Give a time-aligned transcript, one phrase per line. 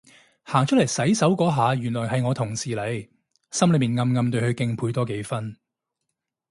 [0.41, 3.07] 行出嚟洗手嗰下原來係我同事嚟，
[3.51, 5.55] 心裏面暗暗對佢敬佩多幾分